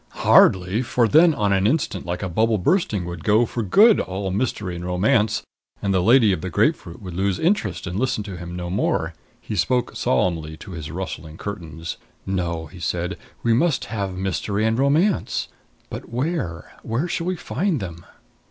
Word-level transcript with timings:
Hardly! 0.25 0.81
For 0.81 1.07
then, 1.07 1.35
on 1.35 1.51
the 1.51 1.69
instant, 1.69 2.07
like 2.07 2.23
a 2.23 2.27
bubble 2.27 2.57
bursting, 2.57 3.05
would 3.05 3.23
go 3.23 3.45
for 3.45 3.61
good 3.61 3.99
all 3.99 4.31
mystery 4.31 4.75
and 4.75 4.83
romance, 4.83 5.43
and 5.79 5.93
the 5.93 6.01
lady 6.01 6.31
of 6.33 6.41
the 6.41 6.49
grapefruit 6.49 6.99
would 6.99 7.13
lose 7.13 7.37
all 7.39 7.45
interest 7.45 7.85
and 7.85 7.99
listen 7.99 8.23
to 8.23 8.35
him 8.35 8.55
no 8.55 8.71
more. 8.71 9.13
He 9.39 9.55
spoke 9.55 9.95
solemnly 9.95 10.57
to 10.57 10.71
his 10.71 10.89
rustling 10.89 11.37
curtains. 11.37 11.97
"No," 12.25 12.65
he 12.65 12.79
said. 12.79 13.15
"We 13.43 13.53
must 13.53 13.85
have 13.93 14.17
mystery 14.17 14.65
and 14.65 14.79
romance. 14.79 15.49
But 15.91 16.09
where 16.09 16.73
where 16.81 17.07
shall 17.07 17.27
we 17.27 17.35
find 17.35 17.79
them?" 17.79 18.03